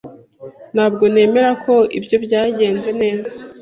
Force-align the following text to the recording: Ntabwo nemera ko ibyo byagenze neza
Ntabwo 0.73 1.03
nemera 1.13 1.51
ko 1.63 1.73
ibyo 1.97 2.17
byagenze 2.25 2.89
neza 3.01 3.31